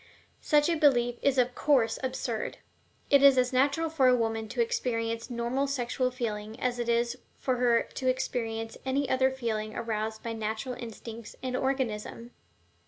[0.41, 2.57] Such a belief is of course absurd.
[3.11, 7.17] It is as natural for a woman to experience normal sexual feeling as it is
[7.37, 12.31] for her to experience any other feeling aroused by natural instincts and organism.